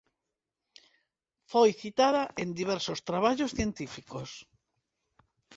[1.51, 4.29] Foi citada en diversos traballos científicos.